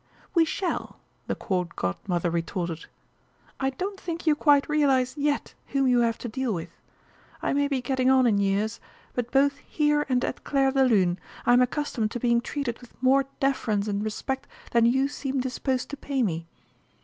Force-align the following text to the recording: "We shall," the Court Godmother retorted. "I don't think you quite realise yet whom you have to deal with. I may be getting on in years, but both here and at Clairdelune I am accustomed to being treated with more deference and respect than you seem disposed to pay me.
"We 0.33 0.45
shall," 0.45 0.97
the 1.27 1.35
Court 1.35 1.75
Godmother 1.75 2.31
retorted. 2.31 2.87
"I 3.59 3.69
don't 3.69 3.99
think 3.99 4.25
you 4.25 4.33
quite 4.35 4.67
realise 4.67 5.15
yet 5.15 5.53
whom 5.67 5.85
you 5.85 5.99
have 5.99 6.17
to 6.25 6.27
deal 6.27 6.55
with. 6.55 6.71
I 7.43 7.53
may 7.53 7.67
be 7.67 7.83
getting 7.83 8.09
on 8.09 8.25
in 8.25 8.39
years, 8.39 8.79
but 9.13 9.29
both 9.31 9.57
here 9.59 10.07
and 10.09 10.25
at 10.25 10.43
Clairdelune 10.43 11.19
I 11.45 11.53
am 11.53 11.61
accustomed 11.61 12.09
to 12.09 12.19
being 12.19 12.41
treated 12.41 12.81
with 12.81 12.99
more 12.99 13.25
deference 13.39 13.87
and 13.87 14.03
respect 14.03 14.47
than 14.71 14.87
you 14.87 15.07
seem 15.07 15.39
disposed 15.39 15.89
to 15.91 15.97
pay 15.97 16.23
me. 16.23 16.47